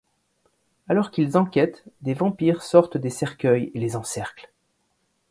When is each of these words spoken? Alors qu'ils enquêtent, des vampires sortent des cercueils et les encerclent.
Alors 0.89 1.11
qu'ils 1.11 1.37
enquêtent, 1.37 1.83
des 2.01 2.15
vampires 2.15 2.63
sortent 2.63 2.97
des 2.97 3.11
cercueils 3.11 3.69
et 3.75 3.79
les 3.79 3.95
encerclent. 3.95 4.49